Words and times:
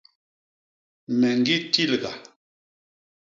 Me 1.19 1.29
ñgi 1.39 1.57
tilga. 1.73 2.11